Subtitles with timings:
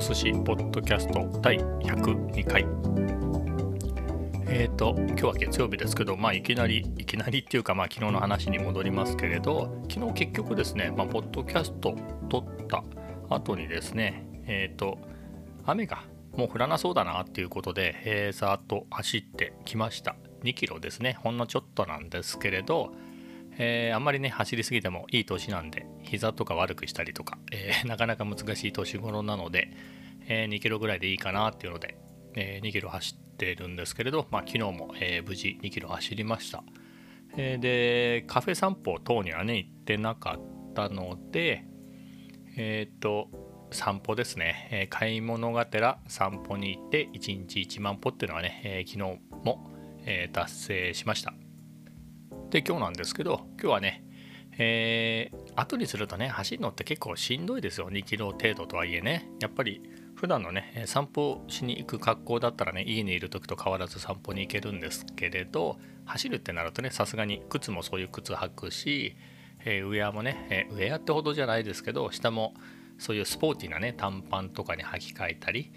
[0.00, 2.66] ト寿司ポッドキャスト第102回。
[4.46, 11.94] えっ、ー、と今日は月曜日ですけどまあいきなりいきなりっていうかまあ昨日の話に戻りますけれど昨日結局ですねまあポッドキャスト
[12.30, 12.82] 撮った
[13.28, 14.98] 後にですねえっ、ー、と
[15.66, 16.02] 雨が
[16.34, 20.16] もう降らなそうだなっていうことで、えー、さーっと走ってきました。
[20.44, 22.92] 2キロですねほんのちょっとなんですけれど
[23.62, 29.70] えー、あんまりね走りすぎてもいい年なんで膝とか悪くしたりとか、えー、 なかなか難しい年頃なので、
[30.26, 31.98] え、2キロぐらいでいいかなっていうので、
[32.34, 36.64] え2キロ走ってるんですけれど、まあ、昨日も、え無事2キロ走りました、
[37.36, 41.64] えでカフェ散歩等にはね行ってなかったので
[42.56, 43.28] えっと
[43.72, 49.70] 散歩ですね、え買い物がてら散歩に行って1日1万歩っていうのはね、え昨日も、
[50.06, 51.34] え達成しました。
[52.50, 54.04] で今日なんですけど今日はね
[54.62, 57.88] えー、後にするとね走るのって結構しんどいですよ。
[57.90, 59.30] 2キロ程度とはいえね。
[59.40, 59.80] やっぱり
[60.16, 69.16] 普段のね散歩しに行く格好だったらね家にいる時と変わらず散歩に行けるんですけれど走るってなるとねさすがに靴もそういう靴履くし、
[69.64, 72.52] えー、ウェアもね、えー、ウェアってほどじゃないですけど下も
[72.98, 75.72] そういうスポーティーなね短パンとかに履き替えたり、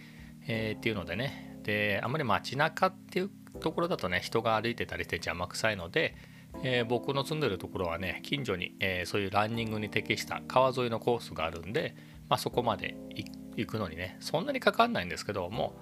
[0.45, 1.61] えー、っていうのでね。
[1.63, 3.29] であんまり街中っていう
[3.61, 6.15] ところだとね人が歩いてたりして邪魔くさいので
[6.61, 11.95] えー、僕の住んでるところはね近所に、えー、そういうランニングに適した川沿いのコースがあるんで、
[12.29, 12.95] まあ、そこまで
[13.55, 15.75] 行くのにねそんなにかかんないんですけども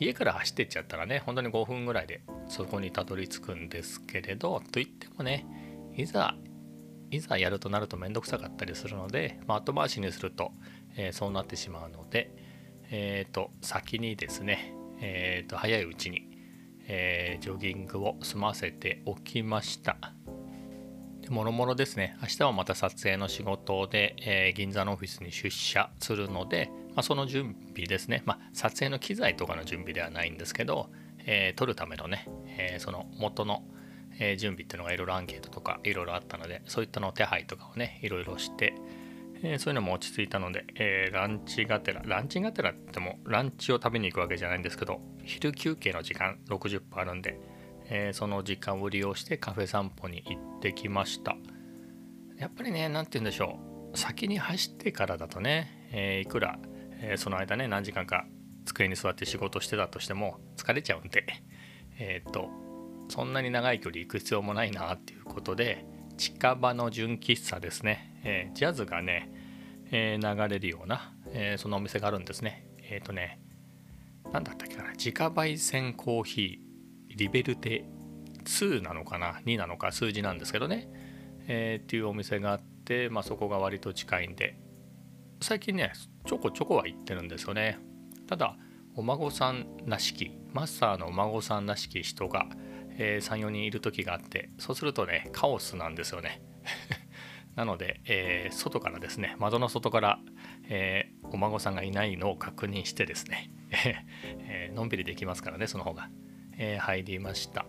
[0.00, 5.46] 家から走ってっちゃったらね本当に5分ぐらいでそこにたどり着くんですけれどといってもね
[5.96, 6.34] いざ
[7.10, 10.52] いざやるとなると面倒くさかったりするので、まあ、後回しにすると、
[10.96, 12.30] えー、そうなってしまうので、
[12.90, 16.28] えーと、先にですね、えーと早いうちに、
[16.86, 20.17] えー、ジョギングを済ませておきました。
[21.30, 30.90] もろもろですね、明日はまた撮影の仕事で、えー、銀座のオフィスに出社するので、まあ、その準備ですね、まあ、撮影の機材とかの準備ではないんですけど、
[31.26, 33.62] えー、撮るためのね、えー、その元の、
[34.20, 38.74] え準備っていうのがいろいろアンケートとかいろいろあったので、そういったの手配とかをね、いろいろして、
[39.44, 47.38] えそういうのも落ち着いたので、えランチがてら、ランチがてらって言っても、ランチを食べに行くわけじゃないんですけど、昼休憩の時間60分あるんで、
[47.90, 51.36] えー、その時間を利用してカフェ散歩に行ってきました。
[52.36, 53.58] やっぱりね何て言うんでしょ
[53.94, 53.98] う。
[53.98, 56.58] 先に走ってからだとね、えー、いくら、
[57.00, 58.26] えー、その間ね何時間か
[58.64, 61.24] 机に座って仕事してたとしても疲れちゃうんで。
[61.98, 62.48] えっと
[63.08, 65.84] そんなに長い距離行く必要もないなっていうことで
[66.16, 69.30] 近場の純喫茶ですね、えジャズがね、
[69.90, 72.66] え流れるような、えそのお店があるんですね。
[72.90, 73.40] えっ、とね
[74.32, 76.67] 何だったっけかな自家焙煎コーヒー。
[77.18, 77.84] リベルテ
[78.44, 79.92] 2なのかな？2なのか？
[79.92, 80.88] 数字なんですけどね、
[81.48, 84.56] えー、っていうお店があって、まあ、そこが割と近いんで。
[85.40, 85.92] 最近ね
[86.26, 87.78] ちょこちょこは行ってるんですよね。
[88.26, 88.56] ただ
[88.94, 92.46] お孫さんらしきマスターのお孫さんらしき人が、
[92.98, 96.42] えー、34人いる時があってそうするとねカオスなんですよね。
[97.54, 100.20] なので、えー、外からですね窓の外から、
[100.68, 106.08] えー、お孫さんがいないのを確認してですね、 えのんびりできますからねその方が。
[106.58, 107.64] えー、入りました。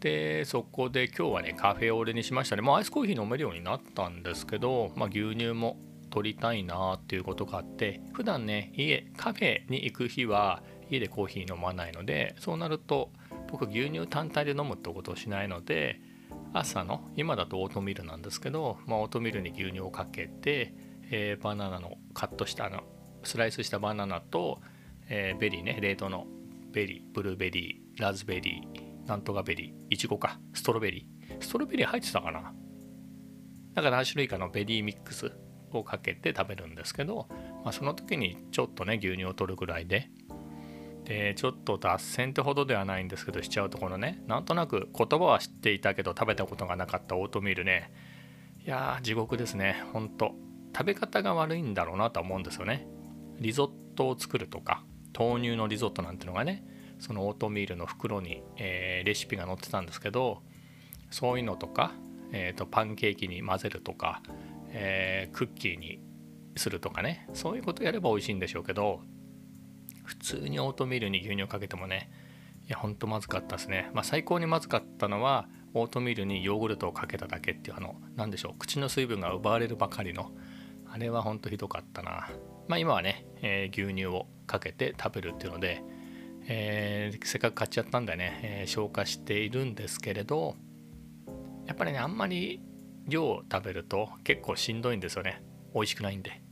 [0.00, 2.62] でそこで今日はねカフェオレにしましたね。
[2.62, 5.78] もうアイスコーヒー飲めるようになったんですけど、まあ、牛乳も
[6.10, 13.10] 取りたいなっていうことがあって普段ね家カフェに行く日は家でコーヒー飲まないのでそうなると
[13.50, 16.00] 僕牛乳単体で飲むってことをしないので
[16.52, 20.74] 朝の今だとオートミールなんですけど、まあ、オートミールに牛乳をかけて、
[21.10, 22.82] えー、バナナのカットしたの
[23.24, 24.60] スライスしたバナナと、
[25.08, 26.26] えー、ベリーね冷凍の
[26.76, 31.42] ベリー、ブルーベリー、ラズベリー、なんとかベリー、いちごか、ストロベリー。
[31.42, 32.52] ストロベリー入ってたかな？
[33.72, 35.32] だから何種類かのベリーミックス
[35.72, 37.28] をかけて食べるんですけど、
[37.64, 40.10] まあ、その時にちょっとね、牛乳を取るぐらいで、
[41.04, 47.90] で、ちょっと脱線ってほどではないんですけど、しちゃうところね、なんとなく言葉は知っていたけど食べたことがなかったオートミールね、
[48.62, 50.34] いやー、地獄ですね、ほんと。
[50.76, 52.86] 食べ方が悪いんだろうなとは思うんですよね。
[53.40, 54.84] リゾットを作るとか、
[55.18, 56.64] 豆乳のリゾットなんてのがね
[56.98, 60.42] そのオートミールの袋に、えー、レシピが載ってたんですけど
[61.10, 61.92] そういうのとか、
[62.32, 64.22] えーと、パンケーキに混ぜるとか、
[64.70, 66.00] えー、クッキーに
[66.56, 69.00] するとかねそういうことやれば美味しいんでしょうけど
[70.04, 72.10] 普通にオートミールに牛乳をかけてもね
[72.66, 80.30] いやほんとまずかったですね、まあ、最高にまずかったのはオートミールにヨーグルトをかけただけっていうあの何でしょう口の水分が奪われるばかりの
[80.90, 82.30] あれはほんとひどかったな。
[82.68, 85.82] まあ今はね、えー、牛乳をかけて食べるっていうので、
[86.46, 90.56] えー、せっかく買っちゃったんでね、えー、消化しているんですけれど
[91.66, 92.60] やっぱりねあんまり
[93.06, 95.42] 量を食べると結構しんどいんですよね。
[95.74, 96.42] 美味しくないんで。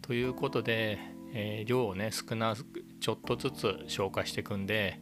[0.00, 0.98] ということで、
[1.32, 2.56] えー、量をね少な
[3.00, 5.00] ちょっとずつ消化していくんで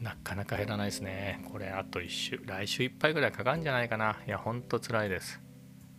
[0.00, 1.44] なかなか減らないですね。
[1.50, 4.18] これあと1週来週いっぱいぐらいかかるんじゃないかな。
[4.26, 5.40] いやほんとつらいです。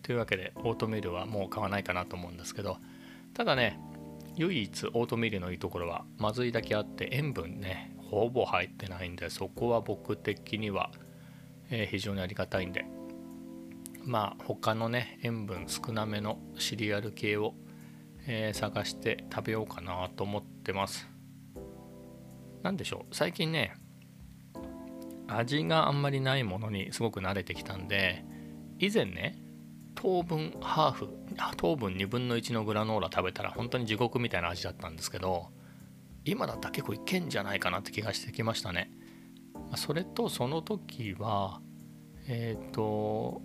[0.05, 2.77] というわけでオートミールはもう買わないかなと思うんですけど
[3.33, 3.79] ただね
[4.37, 10.91] 唯一オートミールのいいところはまずいだけあって塩分ねほぼ入ってないんでそこは僕的には、
[11.69, 12.85] え、非常にありがたいんで。
[14.03, 17.55] まあ他のね塩分少なめのシリアル系を、
[18.27, 21.09] え、探して食べようかなと思ってます。
[22.65, 23.75] 何でしょう最近ね
[25.27, 28.25] 味があんまりないものにすごく慣れてきたんで
[28.79, 29.37] 以前ね
[29.95, 31.09] 糖分ハーフ
[31.57, 35.47] 糖分2分の1のグラノーラ食べたら本当に地獄みたいな味だったんですけど
[36.25, 38.91] 今だったら結構いけんじゃないかなって気がしてきましたね。
[39.75, 41.61] それとその時は
[42.27, 43.41] えっ、ー、と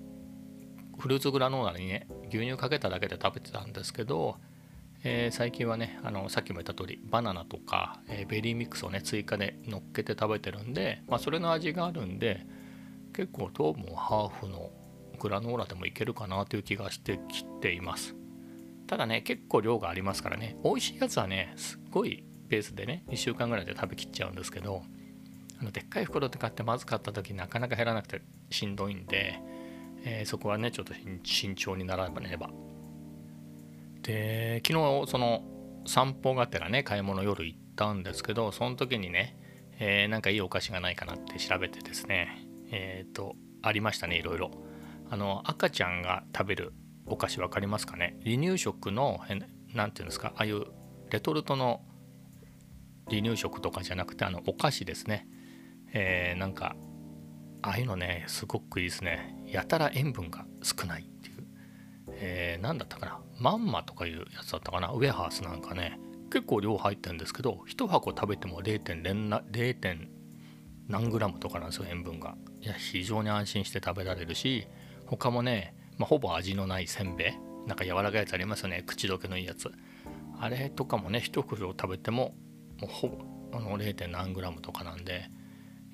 [0.99, 4.37] フルーツグラノーラにね牛乳かけただけで食べてたんですけど、
[5.03, 12.47] えー、最近はねあのさっきも言った通りバナナとか、えー、ベリーミックスをね追加で乗っけて食べてるんで、まあ、それの味があるんで
[13.15, 14.71] 結構糖分ハーフの
[15.21, 18.17] グラノーラでもいけるかなという気がしてきています。
[18.89, 20.57] ただね結構量がありますからね。
[20.65, 24.83] 美味しいやつはねすっごいペースでね1週間ぐらいで食べきっちゃうんですけど
[25.61, 29.41] あのでっかい袋で買ってまずかった時なかなか減らなくてしんどいんで
[30.05, 32.51] えー、そこはねちょっと慎重にならねば。
[34.03, 35.43] で昨日その
[35.87, 39.37] 散歩がてらね買い物夜行ったんですけどその時にね、
[39.79, 44.51] えー、なんかいいお菓子がないかなって調べてですねえっ、ー、とありましたねいろいろ。
[45.11, 46.73] あの赤ちゃんが食べる
[47.07, 48.17] お菓子分かりますかね？
[48.25, 49.21] 離乳食の
[49.75, 50.29] 何ていうんですか？
[50.37, 50.65] ああいう
[51.11, 51.83] レトルトの
[53.09, 55.27] 離乳食とかじゃなくてあのお菓子ですね。
[55.93, 56.77] えー、なんか
[57.63, 59.37] ああいうのねすごくいいですね。
[59.47, 61.45] やたら塩分が少ないっていう、
[62.13, 63.21] えー、何だったかな？
[63.39, 64.91] まんまとかいうやつだったかな？
[64.91, 65.99] ウェハースなんかね。
[66.33, 68.81] 結構量入ってるんですけど1箱食べても 0.
[68.81, 70.09] 0.
[70.87, 72.37] 何グラムとかなんですよ塩分が。
[72.61, 74.69] いや非常に安心して食べられるし
[75.17, 77.33] 他もね、まあ、ほぼ味のないせんべい。
[77.67, 78.85] なんか柔らかいやつありますよね。
[78.87, 79.71] 口どけのいいやつ。
[80.39, 82.35] あれとかもね一袋食べても
[82.81, 83.19] もうほぼ
[83.53, 84.07] あの 0.
[84.09, 85.31] 何グラムとかなんで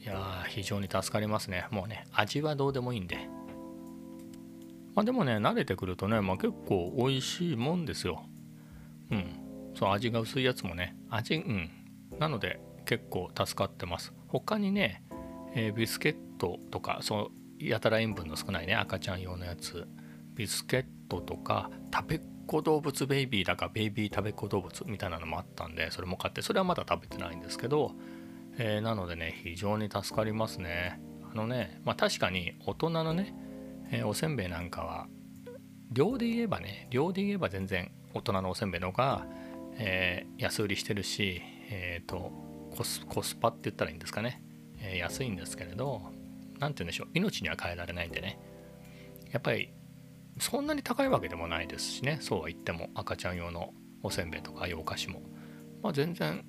[0.01, 1.67] いや非常に助かりますね。
[1.71, 3.29] もうね味はどうでもいいんで。
[4.95, 8.23] まあでもね慣れてくるとね、まあ、結構美味しいもんですよ。
[9.11, 9.73] うん。
[9.75, 11.71] そう味が薄いやつもね味うん。
[12.19, 14.13] なので結構助かってます。
[14.29, 15.03] 他にね、
[15.55, 19.87] えー、ビスケットとかそうやたら塩分の少ないね赤ちゃん用のやつ。
[20.35, 27.93] ビスケットとか食べっ子動物ベイビーだかベイビー食べっ子動物みたいなのもあったんでそれも買ってそれはまだ食べてないんですけど
[28.59, 31.01] えー、なのでね非常に助かりますね。
[31.31, 33.35] あのねまあ確かに大人のね、
[33.91, 35.09] えー、おせんべいなんかは
[35.93, 39.27] 量で言えばね量で言えば全然大人のおせんべいのが、
[39.75, 42.33] えー、安売りしてるしえっ、と
[42.75, 44.43] コスコスパって言ったらいいんですかね、
[44.81, 46.03] え安いんですけれど
[46.59, 48.39] 何て言うんでしょう命には変えられないんでね。
[49.33, 49.73] やっぱり
[50.39, 52.19] そんなに高いわけでもないですしね。
[52.21, 53.73] そうは言っても赤ちゃん用の
[54.03, 55.21] おせんべいとかああいうお菓子も。
[55.83, 56.45] まあ全然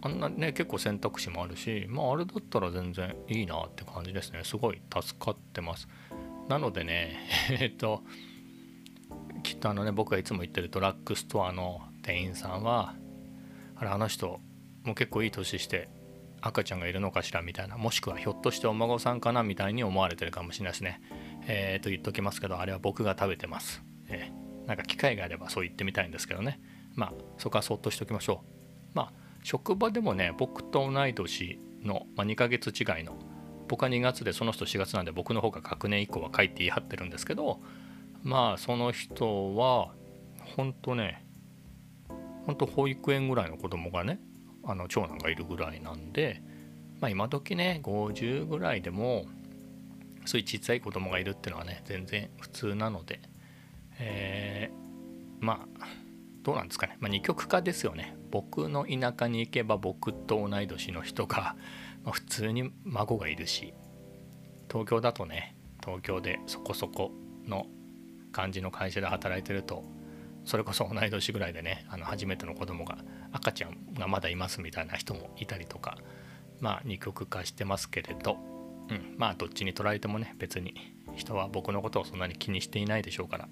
[0.00, 4.42] あんなね結構選択肢もあるしまああれだったら全然いいなって感じですね。
[4.44, 5.88] すごい助かってます。
[6.48, 7.16] なのでね
[7.60, 8.02] えっと
[9.42, 12.94] きっとあのね僕がいつも言ってるドラッグストアの店員さんは
[13.76, 14.40] あれあの人
[14.84, 15.88] もう結構いい年して
[16.40, 21.00] 赤ちゃんがいるのかしらみたいなもしくはひょっとしてお孫さんかなみたいに思われてるかもしれないですね。
[21.46, 23.82] えー、と言っときますけどあれは僕が食べてます。
[24.08, 26.60] えー、なんか機会があればそう言ってみたいんですけどね。
[26.94, 28.90] まあそこはそっとしておきましょう。
[28.94, 33.16] まあ職場でもね僕と同い年の、まあ、2ヶ月違いの
[33.68, 37.60] 僕は2月でその人4月なんで僕の方が学年以降は書いて言い張ってるんですけど
[38.22, 39.92] まあその人は
[40.56, 41.24] 本当ね
[42.46, 44.20] 本当保育園ぐらいの子供がね
[44.68, 46.42] あの長男がいるぐらいなんで
[47.00, 49.24] まあ今時ね50ぐらいでも
[50.26, 53.20] そういう小さい子供がいるっていうのはね全然普通なので
[53.98, 55.86] えー、まあ
[56.42, 58.16] どうなんですかね、まあ、二極化ですよね。
[58.30, 61.56] 僕の田舎に行けば僕と同い年の人が、
[62.04, 63.74] まあ、普通に孫がいるし
[64.70, 67.10] 東京だとね東京でそこそこ
[67.46, 67.66] の
[68.32, 69.84] 感じの会社で働いてると
[70.48, 72.98] それこそ同い年ぐらいでねあの初めての子供が
[73.32, 75.98] 赤ちゃんがまだいますみたいな人もいたりとか
[76.60, 78.38] まあ二極化してますけれど、
[78.90, 80.74] うん、まあどっちに捉えてもね別に
[81.14, 83.48] 人は僕のことをそんなに気にしていないでしょうから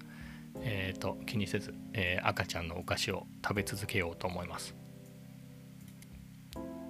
[0.62, 4.74] えーと、気にせず、えー、赤ちゃんのお菓子を食べ続けようと思います。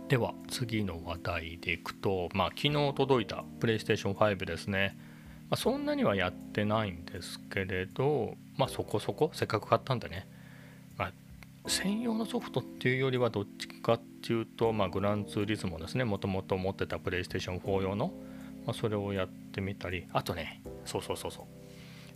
[0.09, 4.97] では次の話題でいくと、まあ、昨日届いた PlayStation5 ですね、
[5.51, 10.27] あ、そんなにはやってないんですけれど、まあ、そこそこせっかく買ったんでね、
[10.97, 11.13] まあ、
[11.69, 18.13] 専用のソフトっていうよりはどっちかっていうと、まあ、グランツーリズムですねもともと持ってたプレイステーション4用の、
[18.67, 21.45] まあ、それをやってみたりあとねそうそうそうそう。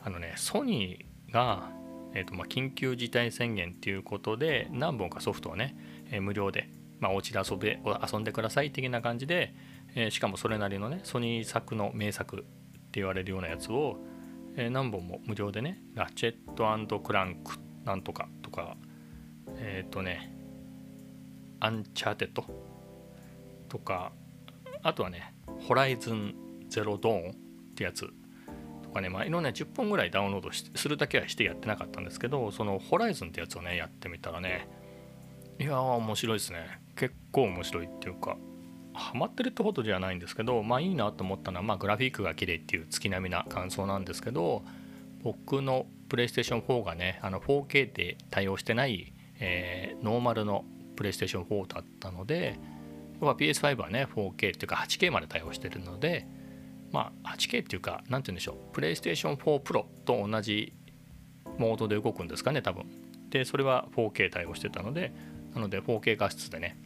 [0.02, 1.70] あのねソニーが、
[2.14, 5.76] えーとまあ、緊急事態宣言っていうことで何本かソフトをね、
[6.10, 6.70] えー、無料で、
[7.00, 9.54] まあ、お家で遊べ遊んでください的な感じで、
[9.94, 12.44] えー、しかもそれなりのねソニー作の名作
[12.94, 13.96] 言われるようなやつを、
[14.56, 18.76] えー、何本も無料でねラチェットクランクなんとかとか
[19.56, 20.36] えっ、ー、とね
[21.60, 22.44] アンチャーテッド
[23.68, 24.12] とか
[24.82, 25.34] あとはね
[25.68, 26.34] ホライズン
[26.68, 27.34] ゼロドーンっ
[27.74, 28.08] てやつ
[28.82, 34.68] とかねまあいろんな10本ぐらいダウンロードするだけはしてやってなかったんですけどそのホライズンってやつをねやってみたらね
[35.60, 36.80] いやー面白いですね。
[36.96, 38.38] 結構面白いっていうか
[39.00, 44.62] ハマってるってほどじゃないんですけどまあいいなと思ったのは、まあ、グラフィックが綺麗っていう月並みな感想なんですけど
[45.22, 50.64] 僕のプレイステーション4がねあの 4K で対応してない、えー、ノーマルの
[50.96, 52.58] プレイステーション4だったので
[53.20, 56.26] PS5 はね 4K っていうか 8K まで対応してるので
[56.92, 60.72] まあ 8K っていうか何て言うんでしょうプレイステーション4 Pro と同じ
[61.58, 62.86] モードで動くんですかね多分。
[63.30, 65.12] でそれは 4K 対応してたので
[65.54, 66.76] なので 4K 画質でね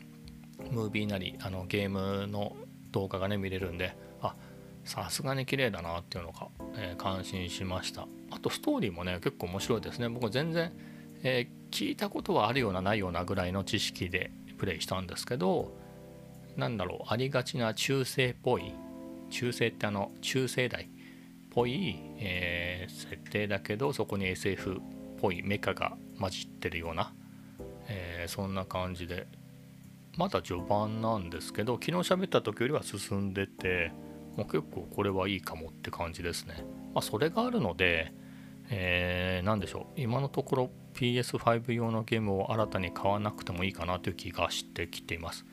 [0.75, 2.57] ムービーなりあのゲームの
[2.91, 4.35] 動画がね見れるんであ
[4.85, 8.07] さすがに綺麗だなっていうのが、えー、感心しました。
[8.31, 10.09] あとストーリーもね結構面白いですね。
[10.09, 10.73] 僕全然、
[11.23, 15.75] えー、聞いたことはあるようなないようなぐらいの知識でプレイしたんですけど
[16.57, 18.73] なんだろうありがちな中世っぽい
[19.31, 20.87] 中世ってあの中世代っ
[21.51, 24.81] ぽい、えー、設定だけどそこに SF っ
[25.21, 27.13] ぽいメカが混じってるような、
[27.89, 29.27] えー、そんな感じで
[30.17, 33.93] まだ序盤なんですけど昨日喋った時よりは進んでて
[34.37, 36.65] もう結構これはいいかもって感じですね。
[36.93, 38.13] まあ、それがあるので、
[38.69, 45.45] えー、何でしょう今のところ PS5 用のゲームを新たに買わなくてもいいかなという気がしてきています。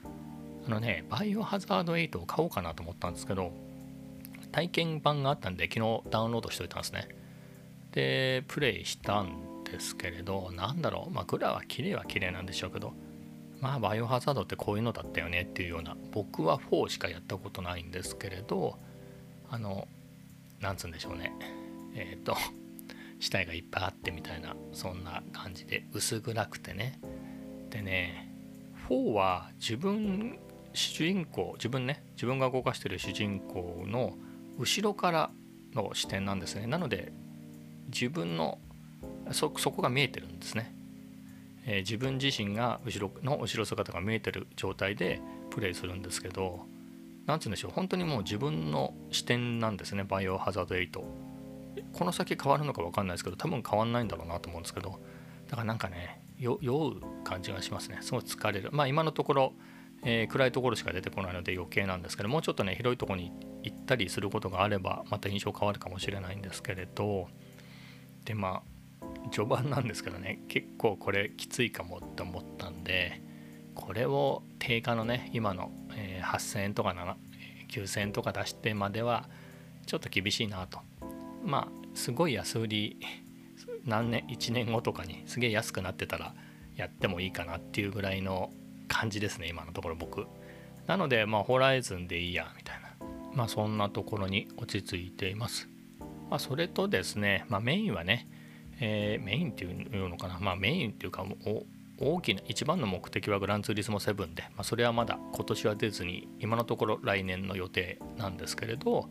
[0.68, 3.52] あのね、バイオハザード8を買おうかなと思ったんですけど、
[4.52, 7.08] 体験版があったんで昨日ダウンロードしといたんですね。
[7.92, 12.94] で、プレイしたんですけれど、なんだろう、まあ、グラは綺麗は綺麗なんでしょうけど、
[13.62, 18.78] まあバイオハザードってこういうのだったよねっていうような僕は4しかやったことないんですけれど
[19.50, 19.88] あの
[20.60, 21.34] なんつうんでしょうね。
[21.96, 22.36] えっ、ー、と
[23.20, 27.00] 死体がいっぱいあってみたいなそんな感じで薄暗くてね。
[27.70, 28.34] でね
[28.90, 30.40] 4は自分
[30.74, 34.18] 主人公自分ね自分が動かしてる主人公の
[34.58, 35.32] 後ろから
[35.74, 36.66] の視点なんですね。
[36.66, 37.12] なので
[37.88, 38.58] 自分の
[39.32, 40.74] そこが見えてるんですね。
[41.66, 46.66] えー、自分自身が後ろの後ろ姿が見えてる状態でプレイするんですけど
[47.26, 51.04] 何て言うんでしょう本当にもう自分の視点なんですねバイオハザード8
[51.94, 55.00] この先変わるのか分かんないですけど多分変わんないんだろうなと思うんですけど
[55.48, 58.00] だからなんかね酔う感じがしますね。
[58.02, 58.70] すごい疲れる。
[58.72, 59.54] まあ今のところ、
[60.04, 67.28] えー、暗いところしか出てこないので余計なんですけどもうちょっとね広いところに行ったりすることがあればまた印象変わるかもしれないんですけれど
[68.26, 68.71] でまあ
[69.30, 73.22] 序盤なんですけどね結構これきついかもって思ったんで
[73.76, 76.94] これを定価のね今の、え8000円とか
[77.70, 79.30] 9000円とか出してまでは
[79.86, 80.80] ちょっと厳しいなと。
[81.44, 82.98] まあすごい安売り
[83.86, 86.36] 何年1年後とかにすげえ安くなってたら
[86.76, 88.52] やってもいいかなっていうぐらいの
[88.88, 90.28] 感じですね今のところ僕。
[90.88, 92.90] なのでまあホライズンでいいやみたいな。
[93.34, 95.70] まあそんなところに落ち着いています。
[96.30, 98.28] まあそれとですねまあメインはね
[98.82, 101.24] えー、メインっていうのかな、まあ、メインっていうか
[102.00, 109.08] 大きな一番の目的はグランツーリスモ7で、まあ、それはまだ今年は出ずに今のところ来年の予定なんですけれど、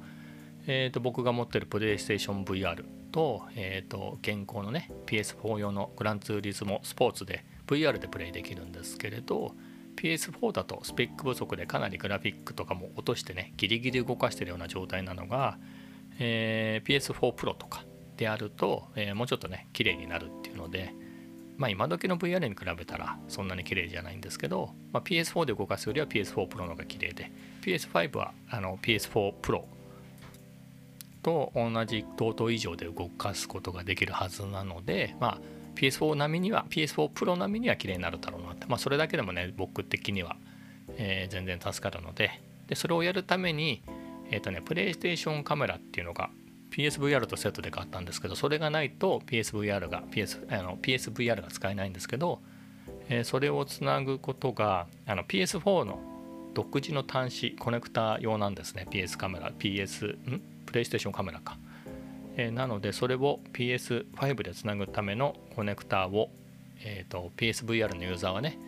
[0.66, 9.54] えー、と僕が持ってるプレイステーション VR と,、えー、と現行のね PS4 用のグランツーリスモスポーツで VR でプレイできるんですけれど
[9.94, 15.58] PS4 だとスペック不足でかなりグラフィックとかも落としてねギリギリ動かしてるような状態なのが、
[16.18, 17.84] えー、PS4 Pro とか
[18.20, 20.94] であると、えー、もうちょっとね綺麗になるっていうので
[21.56, 29.62] まあ今時の VR に比べたらそんなに綺麗じゃないんですけど、まあ、PS4 で動かすよりは PS4 Pro の方が綺麗で PS5 はあの PS4 Pro
[31.22, 35.38] と同じ同等以上で動かすことができるはずなので、まあ、
[35.76, 40.36] PS4 並みには PS4 Pro 並みには綺麗になるだろうなって、まあ、それだけでもね僕的には、
[40.98, 43.82] えー、全然助かるのででそれをやるために
[44.30, 46.28] えっ、ー、とねプレイステーションカメラっていうのが
[46.70, 52.40] PSVR とセットで買ったんですけどそれがないと PSVR が PS あの PSVR が使えないんですけど、
[53.08, 55.98] えー、それをつなぐことがあの PS4 の
[56.54, 58.86] 独自の端子コネクタ用なんですね。
[58.90, 60.42] PS カメラ PS ん？
[60.66, 61.58] プレイステーションカメラか、
[62.36, 66.30] えー、なのでそれを PS5 でつなぐためのコネクタを、
[66.84, 68.58] えーと、PSVR のユーザーはね、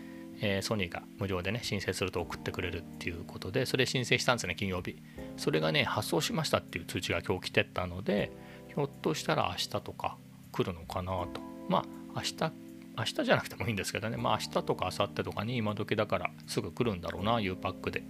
[0.41, 4.97] え、ソニーが無料でね申請すると送ってくれるっていうことでそれ申請したんですね金曜日。
[5.37, 8.31] それがね発送しましたっていう通知が今日来てたので
[8.69, 10.17] ひょっとしたら明日とか
[10.53, 11.41] 来るのかなと。
[11.69, 11.85] まあ
[12.17, 12.53] 明日
[12.97, 14.17] 明日じゃなくてもいいんですけどね。
[14.17, 18.03] まあ明日とか明後日とかに今時だからすぐ来るんだろうな U パックで。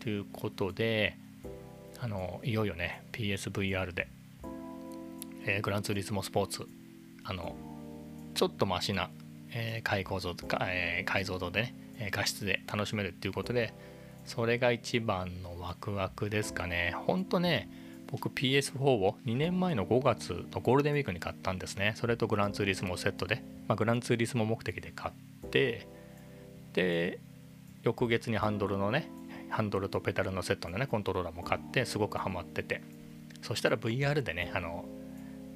[0.00, 1.18] ということで
[2.00, 4.08] あのいよいよね PSVR で、
[5.44, 6.68] えー、グランツーリスモスポーツ
[7.24, 7.56] あの
[8.34, 9.10] ちょっとマシな、
[9.50, 13.74] えー、解構造とか、えー、解像度でね画質で楽しめるっていうことで
[14.24, 16.94] それが一番のワクワクですかね。
[17.06, 17.70] ほんとね
[18.06, 21.94] 僕 PS4 を2年前の5月のゴールデンウィークに買ったんですね。
[21.96, 25.88] それとグランツーリスモセットで、まあ、グランツーリスモ目的で買って
[26.72, 27.20] で
[27.82, 29.10] 翌月にハンドルのね
[29.50, 32.98] ハンドルとペダルのセットのねコントローラーも買ってすごくハマってて。
[33.42, 34.84] そしたら VR でねあの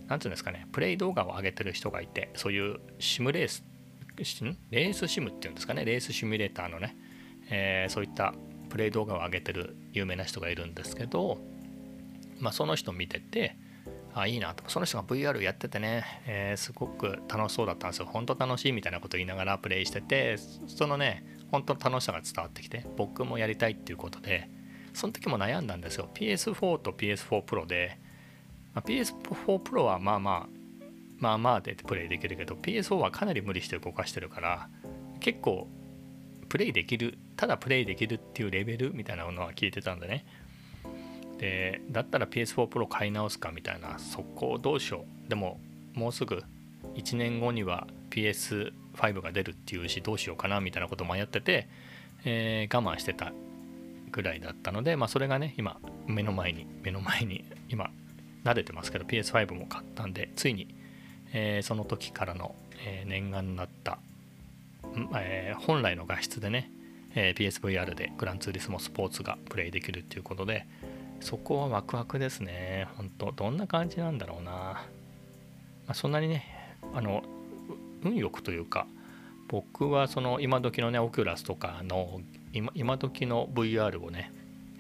[0.09, 3.64] 何て言うんですかねプレイ動画を上げてる人がいてそういうシムレース
[4.16, 6.97] レースシムっていうんですかねレースシミュレーターのね、
[7.50, 8.35] えー、そういった
[8.73, 11.37] プレイ動画を上げてる有名な人がいるんですけど
[12.43, 13.57] まあ、その人見てて
[14.14, 18.09] あいいなとその人が VR やっててね、えー、すごく楽しそうだったんですよ。
[18.12, 20.37] 本当楽しいみたいなこと言いながらプレイしてて
[20.67, 24.50] そのね本当楽しさが伝わってきて僕もやりたいっていうことで
[24.93, 26.11] その時も悩んだんですよ。
[26.14, 27.99] PS4 と PS4 Pro で、
[28.75, 30.49] まあ、PS4 Pro はまあまあ
[31.19, 34.69] まあまあでプレイできるけど PS4 はかなり無理して動かしてるから
[35.21, 35.69] 結構
[36.52, 40.26] プレイできるただプレイできるっていうレベルみたいなものは聞いてたんでね。
[41.38, 45.30] でだったら PS4 Pro 買い直すかみたいなそこをどうしよう。
[45.30, 45.59] でも
[45.94, 46.42] もうすぐ
[46.94, 51.68] 1年後には PS5 が出るっていうしどうしようかなみたいなこと迷ってて、
[52.26, 53.32] えー、我慢してた
[54.11, 57.90] ぐらいだったので、まあ、それがね今目の前に目の前に今
[58.44, 60.68] 慣れてますけど PS5 も買ったんでついに、
[61.32, 62.54] えー、その時からの、
[62.85, 63.72] えー、念願になった、
[65.14, 66.70] えー、本来の画質でね、
[67.14, 70.67] え PSVR でグランツーリスモスポーツがプレイできるっていうことで、
[71.21, 72.88] そこはワクワクですね。
[72.97, 74.50] 本当どんな感じなんだろうな。
[74.52, 74.86] ま
[75.88, 76.45] あ、そんなにね、
[76.95, 77.23] あの、
[78.02, 78.86] 運よくというか、
[79.49, 82.21] 僕はその今時のね、オキュラスとかの
[82.52, 84.32] 今今時の VR をね、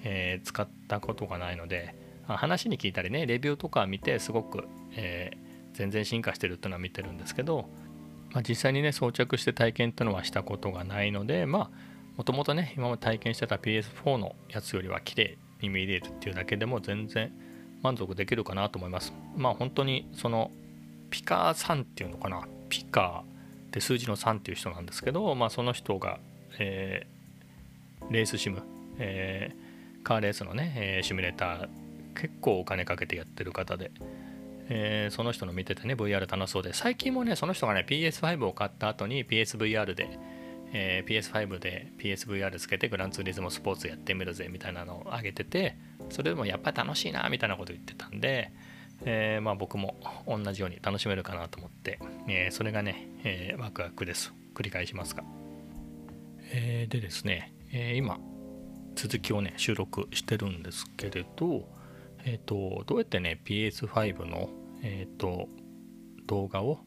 [0.02, 1.94] えー、使ったことがないので、
[2.26, 4.64] 話に聞いたりね、レビューとか見てすごく、
[4.96, 7.68] えー、全然進化してるっていうのは見てるんですけど、
[8.32, 17.32] まあ、実際にね、装着して体験っていうのはしたことがないので、まあ、もともとね、今まで体験してた PS4 のやつよりは綺麗に見れるっていうだけでも全然
[17.82, 19.12] 満足できるかなと思います。
[19.36, 20.50] まあ本当にその
[21.10, 22.46] ピカーさんっていうのかな？
[22.68, 26.18] ピカーで数字の3っていう人なんですけど、まあ、その人が、
[26.58, 28.62] えー、レースシム、
[28.98, 31.68] えー、カーレースのね、えー、シミュレーター
[32.14, 33.90] 結構お金かけてやってる方で、
[34.74, 36.72] えー、その人の見ててね VR 楽しそうで。
[36.72, 40.18] 最近もねその人がね PS5 を買った後に PSVR で
[40.74, 45.76] えー、PS5 で PSVR つけてグランツーリズムスポーツやってみるぜみたいなのを上げてて
[46.08, 48.52] それでもやっぱり楽しいなみたいなこと言ってたんで、
[49.04, 54.32] えー、まあ、僕も同じように楽しめるかなと思って、え、それがね、えワクワクです。
[54.54, 55.24] 繰り返しますが、
[56.52, 58.18] えでですね、え今
[58.94, 61.66] 続きをね収録してるんですけれど、
[62.24, 64.48] えーと、どうやってね PS5 の、
[64.82, 65.48] えーと
[66.26, 66.80] 動画を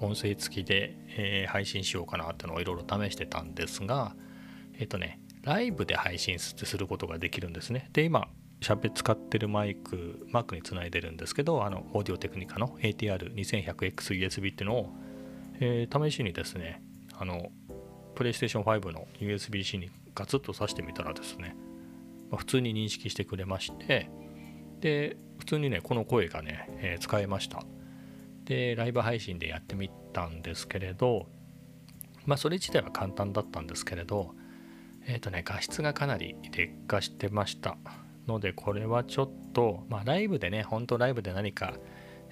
[0.00, 4.14] 音声付きで、えー、配信しようかなってのをいろいろ試してたんですが
[4.78, 7.88] えっ、ー、とねライブで配信することができるんですね。
[7.92, 8.28] で今
[8.60, 14.88] 喋使ってるマイク Mac につないでるんですけどあのオーディオテクニカの ATR2100XUSB っていうのを、
[15.58, 16.80] えー、試しにですね
[17.18, 17.50] あの
[18.14, 21.56] プレイステーション5の USB-C にガツッと挿してみたらですね、
[22.30, 24.08] まあ、普通に認識してくれまして
[24.78, 27.64] で普通にねこの声がね、えー、使えました。
[28.44, 31.26] でライブ配信でやってみたんですけれど
[32.26, 34.36] まあそれ自体は簡単だったんですけれど
[35.04, 37.76] えっ、ー、とね画質がかなり劣化してました
[38.28, 41.74] のでこれはちょっとまあライブでねほんとライブで何か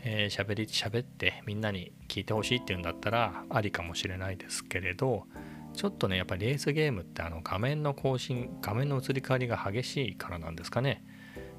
[0.02, 5.24] えー、喋り喋ってみんなに聞いてほしいっていうんだったらありかもしれないですけれど
[5.74, 11.04] ちょっとねやっぱりレースゲームってあの画面の更新画面の移り変わりが激しいからなんですかね、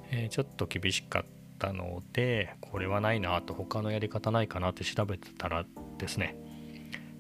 [0.10, 1.41] えー、ちょっと厳しかった。
[1.68, 5.66] ったのでこれはないなと他のやり方ないかなって調べてたら
[6.00, 6.36] ですね。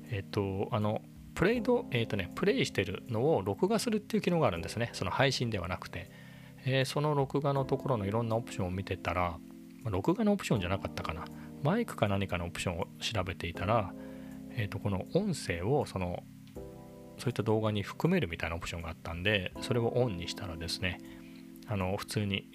[0.09, 1.01] えっ、とあの
[1.35, 4.89] プレイドえっ、とねプレイしてるのを録画するっていう機能があるんですね。
[4.93, 6.09] その配信ではなくて、
[6.65, 9.37] えー、その録画のところのいろんなオプションを見てたら
[9.85, 11.25] 録画のオプションじゃなかったかな。
[11.61, 13.93] マイクか何かのオプションを調べていたら、
[14.51, 16.23] えー、とこの音声をその
[17.19, 20.97] そういった動画に含めるみたいなオプションがあったんでそれをオンにしたらですね
[21.67, 22.49] あの普通に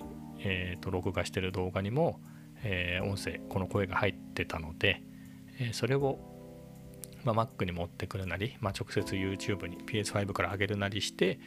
[0.46, 2.20] えーと、録画してる動画にも、
[2.62, 5.02] えー、音声この声が入ってたので、
[5.58, 6.18] えー、それを
[7.24, 11.40] まあ、Mac に持ってくるなり、まあ、直接 YouTube に PS5 から上げるなりして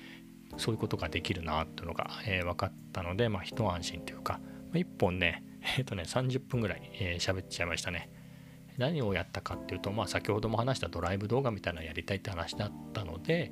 [0.57, 5.43] そういうことができるなっていうのが、えー、分かったので、まあ、一安心というか、まあ、1本ね
[5.77, 8.09] えっ、ー、とね30分ぐらい喋、えー、っちゃいましたね。
[8.77, 13.51] 何をやったかっていうと、まあ、先ほども話したドライブ動画みたいなのやりたいって話だったので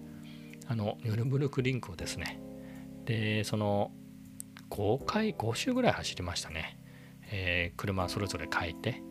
[0.68, 2.40] あのニュルブルクリンクをですね
[3.04, 3.92] でその
[4.70, 6.80] 5回5周ぐらい走りましたね、
[7.32, 9.02] えー、車それぞれ変えて。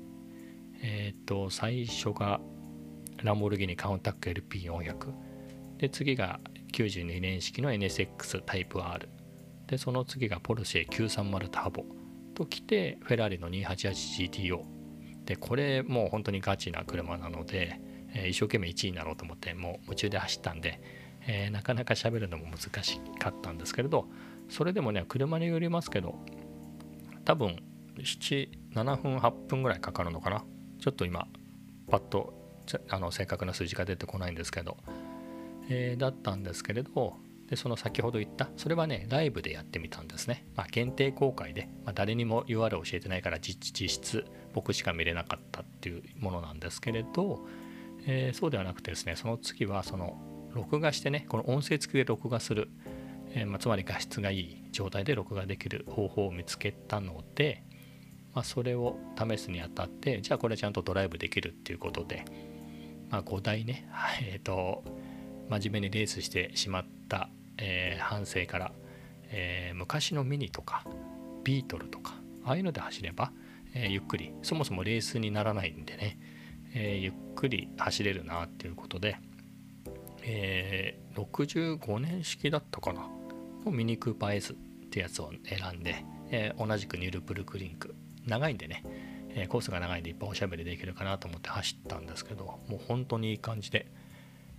[0.82, 2.38] えっ、ー、と最初が
[3.22, 5.12] ランボルギーニカウンタック LP400
[5.78, 6.38] で次が
[6.72, 9.08] 92年式の NSX タイプ R
[9.66, 11.84] でその次がポルシェ930ターボ。
[12.36, 14.60] ときてフェラーリの 288GTO
[15.24, 17.80] でこれもう本当にガチな車なので、
[18.14, 20.80] えー、一生懸命1位になろうと思ってもう夢中で走ったんで、
[21.26, 24.06] えー、なかなか喋るのも難しかったんですけれど
[24.48, 26.14] それでもね車によりますけど
[27.24, 27.56] 多分
[27.98, 30.44] 77分8分ぐらいかかるのかな。
[30.78, 31.26] ちょっと今
[31.88, 32.34] パッと
[32.88, 34.76] あの正確な数字が出てこないんですけど、
[35.68, 37.14] えー、だったんですけれど
[37.48, 47.46] でその先ほど言ったそれはねライブでやってみたんですね、まあ、限定公開で、まあ、誰にも URL 教えてないから実質僕しか見れなかったっていうものなんですけれど、
[48.06, 50.18] えー、そうではなくてですねその次はその
[50.52, 52.70] 録画してねこの音声付きで録画する、
[53.36, 57.62] えー、まあ、つまり画質がいい状態で録画できる方法を見つけたので、
[58.34, 62.24] まあ、それを試すにあたってじゃあこれちゃんとドライブできるっていうことで、
[63.10, 63.88] まあ、5台ね、
[64.24, 64.82] えーと、
[65.50, 68.72] 真面目にレースしてしまった、えー、反省から、
[69.28, 70.86] えー、昔のミニとか
[71.44, 73.32] ビートルとかああいうので走れば、
[73.74, 76.18] え、ゆっくりそもそもレースにならないんでね、
[76.74, 79.18] えゆっくり走れるなっていうことで、
[80.22, 83.15] え65年式だったかな
[83.70, 84.56] ミニクーパー S っ
[84.90, 87.94] てやつを選んで、え同じくニュルプルクリンク。
[88.26, 88.82] 長いんでね、
[89.30, 93.86] えコースが長いんでいっぱいおしゃべりできるかなと思って走ったんですけどもう本当にいい感じで、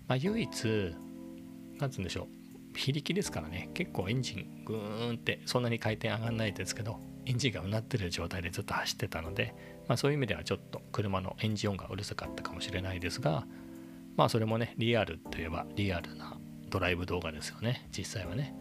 [0.07, 0.95] まあ、唯一
[1.79, 2.27] 何つうんでしょう。
[2.75, 3.69] 非力ですからね。
[3.73, 9.53] 結構エンジングーンってそんなに回転上がんないですけどエンジンがうなってる状態でずっと走ってたので、
[9.87, 13.45] まあ、そういう意味ではちょっと車のエンジン音がうるさかったかもしれないですが
[14.15, 16.37] まあそれもねリアルといえばリアルな
[16.69, 17.87] ドライブ動画ですよね。
[17.97, 18.53] 実際はね、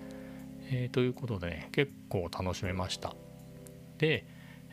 [0.70, 3.14] えー、ということでね結構楽しめました
[3.98, 4.26] で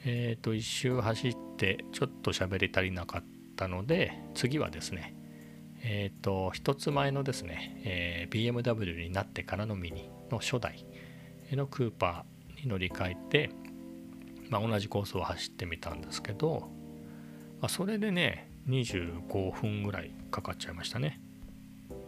[0.05, 3.23] えっ、ー、と、一周走ってちょっと喋り足りなかっ
[3.55, 5.15] たので、次はですね、
[5.81, 10.85] えっ、ー、と、一つ前のですね、えー、BMW になってからのミニの初代
[11.51, 13.49] のクーパーに乗り換えて、
[14.49, 16.69] まあ、同じコースを走ってみたんですけど、
[17.61, 21.21] まあ、それでね、25分ぐらいかかっちゃいましたね。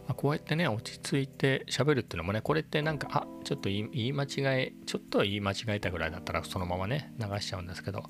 [0.06, 8.04] まあ、こうやってね落ち着いて喋るっていうのもねこれってなんかあちょっと言い間違えちょっと言い間違えたぐらいだったらそのままね流しちゃうんですけど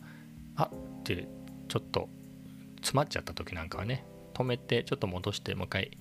[0.56, 1.26] あって
[1.68, 2.08] ちょっと
[2.76, 4.04] 詰まっちゃった時なんかはね
[4.34, 5.98] 止めてちょっと戻してもう一回、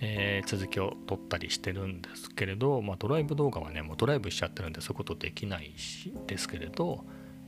[0.00, 7.04] えー、続きを取ったりしてるんですけれど、まあ、ドライブ動画はねもうドライブしちゃってるんでそういうことできないしですけれど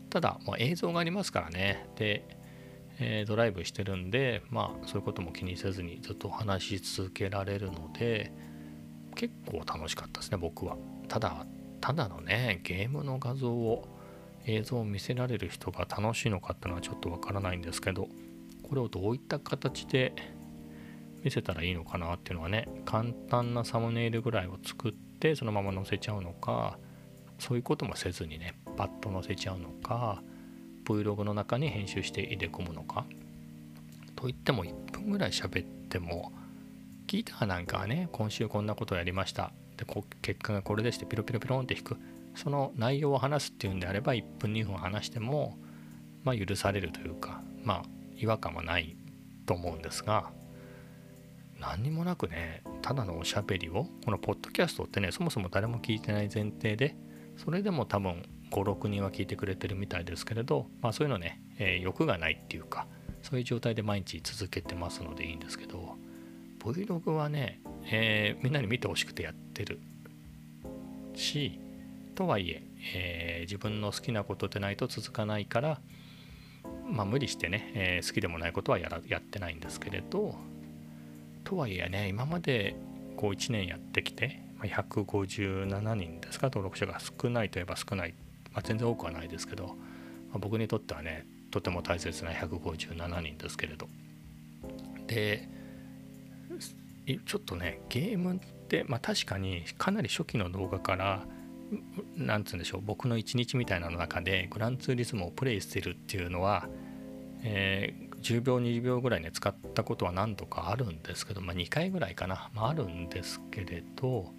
[0.09, 1.89] ただ、まあ、映像がありますからね。
[1.97, 2.42] で
[2.99, 8.33] えー、ドライブしてるんでまあそういうことも気にせずにずっと話し続けられるので
[9.15, 10.77] 結構楽しかったですね僕は。
[11.09, 11.47] ただ
[11.81, 13.89] ただのねゲームの画像を
[14.47, 18.09] 映像を見せられる人が楽しいのかっていうのはちょっとわからないんですけど
[18.63, 20.13] これをどういった形で
[21.23, 26.79] 見せたらいいのかなっていうのはね簡単なサムネイルぐらいを作ってそのまま載せちゃうのか
[27.39, 30.23] そういうこともせずにねパッと載せちゃうのか
[30.85, 33.05] Vlog の中に編集して入れ込むのか？
[34.16, 36.33] といっても1分ぐらい喋っても
[37.07, 39.53] ギターなんかはね今週こんなことをやりました。
[39.77, 39.87] で
[40.21, 41.97] 結果がこれでしてピロピロピロンって弾く。
[42.35, 45.59] その内容を話すっていうんであれば1分2分話しても
[46.25, 47.83] まあ許されるというかまあ
[48.16, 48.97] 違和感はない
[49.45, 50.31] と思うんですが
[51.61, 56.97] 何にもなくねただのおしゃべりをこのポッドキャストってねそもそも誰も聞いてない前提で
[57.37, 62.87] それでも多分56人は聞いてくれてるみたいですけれど、まあ、そういうのね、えー、欲がないっていうか
[63.23, 65.97] そういう状態で毎日続けてますのでいいんですけど
[66.61, 67.61] Vlog はね、
[67.91, 69.81] えー、みんなに見てほしくてやってる
[71.15, 71.59] し
[72.15, 72.62] とはいえ
[72.95, 75.81] えー、自分の好きなことでないと続かないから
[76.88, 80.35] まあ無理してね、えー、好きでもないことはやらやってないんですけれど
[81.45, 82.77] とはいえね今まで
[83.17, 88.15] こう1年やってきて157人ですか登録者が少ないといえば少ない
[88.53, 89.73] まあ、全然多くはないですけど、ま
[90.35, 93.88] あ、僕にとってはねとても大切な157人ですけれど。
[95.07, 95.49] で
[97.27, 101.27] ちょっとねゲームって、まあ、確かにかなり初期の動画から
[102.17, 106.69] なんつうんでしょう僕の一日みたいなの中でグランツーリスモをプレイしてるっていうのは、
[107.43, 114.33] えー、10秒20秒ぐらいね使ったことは何度かあるんですけど、まあ、2回ぐらいかな、まあ、あるんですけれど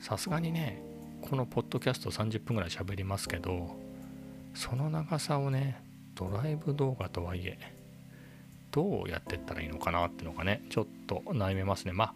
[0.00, 0.82] さすがにね
[1.28, 3.74] このポッドキャスト30分ぐらい喋りますけど
[4.54, 5.82] その長さをね
[6.14, 7.58] ドライブ動画とはいえ
[8.70, 11.92] どうやってったらいいのかなっていうのがねちょっと悩めますね。
[11.92, 12.14] まあ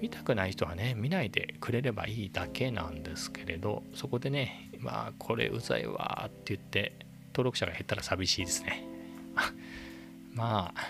[0.00, 6.96] 見たくない人はね見ないでくれればいいだけなんですけれどそこでねまあこれうざいわーって言って
[7.34, 8.84] 登録者が減ったら寂しいですね。
[10.32, 10.88] まあ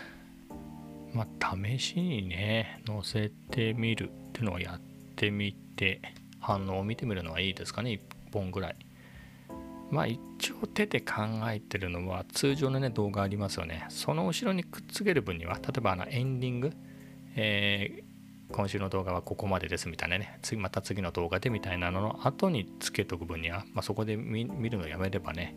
[1.13, 4.81] まあ試しにね載せてみるっていうのをやっ
[5.17, 8.01] てみて反応を見てみるのはいいですかね1
[8.33, 8.77] 本ぐらい。
[9.91, 11.15] まあ一応手で考
[11.49, 13.87] えてるのは通常のね動画ありますよね。
[13.89, 16.73] その後ろにくっつける分には例えばあのエンディング、
[17.35, 20.39] えー、今週の動画はここまでですみたいなね。
[20.43, 25.57] 次また次の動画でみたいなのの後につけとく分には、まあ、そこで見るのやめればね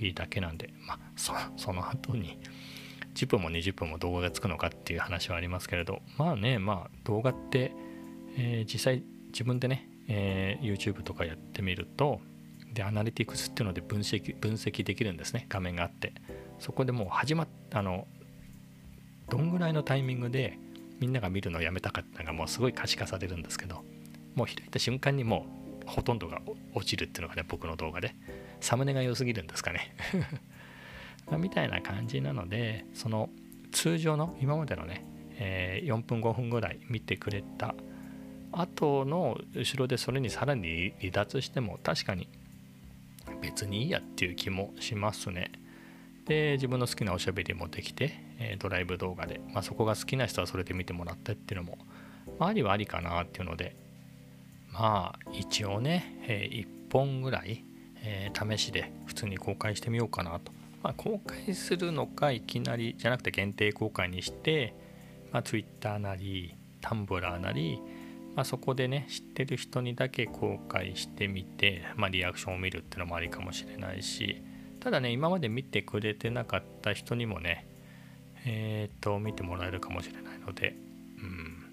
[0.00, 0.72] いいだけなんで。
[0.86, 2.38] まあそその後に
[3.14, 6.02] 10分も20分も動画がつくのかっていう話はありますけれど。
[6.18, 7.72] まあねまあ動画って、
[8.36, 12.20] えー、実際自分でね、えー、YouTube とかやってみると
[12.74, 16.12] でアナリティクスっていうので分析分析できるんですね画面があって。
[16.58, 18.06] そこでもう始まっあの
[19.30, 20.58] どんぐらいのタイミングで
[20.98, 23.82] みんなが見るのをやめたかったのがもうすごい可視化されるんですけど
[24.34, 25.46] もう開いた瞬間にも
[25.86, 26.42] うほとんどが
[26.74, 28.14] 落ちるっていうのがね僕の動画で。
[28.60, 29.94] サムネが良すぎるんですかね。
[31.38, 33.30] みたいな感じなのでその
[33.72, 35.04] 通常の今までのね、
[35.38, 37.74] えー、4分5分ぐらい見てくれた
[38.52, 42.28] 後の後ろでそれにさらに離脱しても確かに
[43.40, 45.52] 別にいいやっていう気もしますね。
[46.26, 51.78] で自分の好きなおしゃべりもできて、えドライブ動画で、まあ、そこが好きな人はそれで見てもらってっていうのも、
[52.38, 53.74] まあ、ありはありかなっていうので
[54.72, 57.64] まあ一応ね、え、1本ぐらい、
[58.02, 60.52] え、試しで普通に公開してみようかなと。
[60.82, 64.74] まあ、公開するのかいきなりじゃなくて限定公開にして、
[65.30, 67.82] まあ、Twitter なり Tumblr なり
[68.40, 74.42] まあ、そこでね知ってる人にだけ公開してみて、まあ、リアクションを見るってのもありかもしれないし
[74.80, 77.66] ただね今まで見てくれてなかった人にもね
[78.46, 80.74] えっ、と見てもらえるかもしれないので
[81.18, 81.66] うん。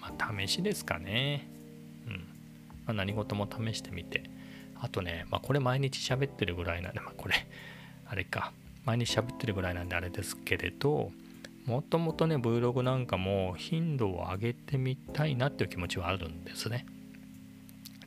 [0.00, 1.46] まあ試しですかね。
[2.06, 2.20] うん、ま
[2.88, 4.22] あ、何事も試してみて。
[4.80, 7.34] あとね、まあ、これ毎日喋ってるぐらいなんで、まあ、これ
[8.06, 8.54] あれか。
[8.86, 11.12] 毎日喋ってるぐらいなんであれですけれど
[11.66, 16.86] もともとね Vlog なんかも頻度を上げてみたいなっていう気持ちはあるんですね。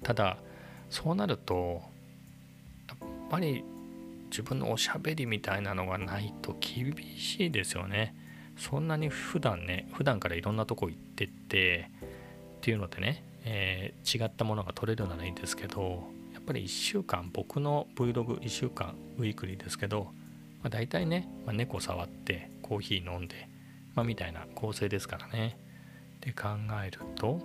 [0.04, 0.38] ただ
[0.90, 1.82] そうなると
[2.88, 2.98] やっ
[3.30, 3.64] ぱり
[4.30, 8.16] 自分のおしゃべりみたいなのがないと厳しいですよね。
[8.58, 11.90] そんなに普段ね普段からいろんなとこ行ってって
[12.58, 20.12] っていうのでね、えー、違ったものが取れるならいいんですけどやっぱり1週間僕の Vlog1 週間ウィークリーですけど
[20.64, 23.50] まあ、大体ね、まあ、猫触ってコーヒー飲んで、
[23.96, 25.58] まあ、みたいな構成ですからね。
[26.22, 26.50] で考
[26.84, 27.40] えると、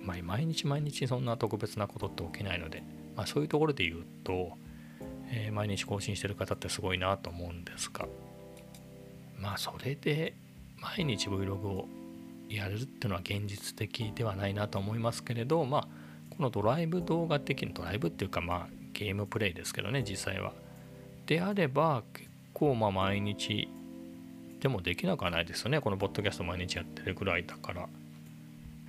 [0.00, 2.82] まあ、毎日毎日そんな特別なことって起きないので、
[3.16, 4.52] まあ、そういうところで言うと、
[5.30, 8.06] えー、毎日更新してる方ってすごいなと思うんですが
[9.38, 10.34] まあそれで
[10.80, 11.88] 毎日 Vlog を
[12.48, 15.88] やるっていうのは現実的ではないなと思いますけれどまあ
[16.36, 20.52] このドライブ動画的にドライブっていうかまあゲームプレイですけどね実際は
[21.26, 23.68] であれば結構まあ毎日
[24.60, 25.80] でもできなくはないですよね。
[25.80, 27.88] このポッドキャスト毎日やってるぐらいだから、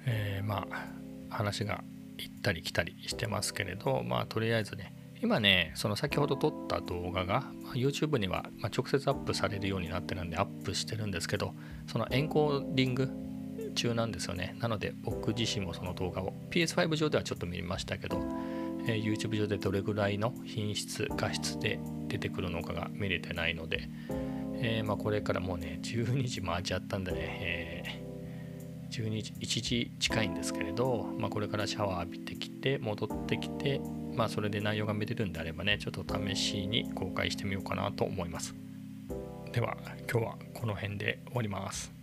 [0.06, 0.88] えー、まあ
[1.30, 1.84] 話が
[2.18, 11.54] 行ったり来たりしてますけれどまあとりあえずね今ねその先ほど撮った動画が、まあ、YouTube には、ま直接アップされるようになってるんでアップしてるんですけど
[11.88, 13.10] そのエンコーディング
[13.76, 14.56] 中なんですよね。
[14.60, 18.20] なので僕自身もその動画を PS5 上ではちょっと見ましたけど、
[18.88, 21.80] えー、YouTube 上でどれぐらいの品質画質で
[22.10, 23.88] 出てくるのかが見れてないので、
[24.56, 33.80] えー、まあ、これからもうね12時回っちゃったんでね、えー、12時1時近いんですけれど、まあ、これからシャワー浴びてきて戻ってきて
[34.14, 38.54] まあそれで内容が見れるんであればねちょっと試しに公開してみようかなと思います。
[39.52, 39.78] では
[40.12, 41.99] 今日はこの辺で終わります。